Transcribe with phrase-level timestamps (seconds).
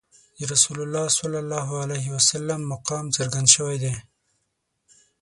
[0.37, 3.93] د رسول الله صلی الله علیه وسلم مقام څرګند شوی دی.